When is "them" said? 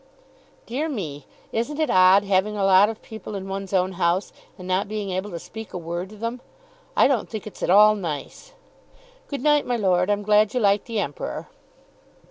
6.15-6.41